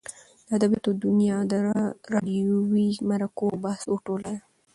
د 0.47 0.49
ادبیاتو 0.57 0.91
دونیا 1.03 1.37
د 1.51 1.53
راډیووي 2.13 2.89
مرکو 3.09 3.43
او 3.51 3.57
بحثو 3.65 3.93
ټولګه 4.05 4.31
ده. 4.39 4.43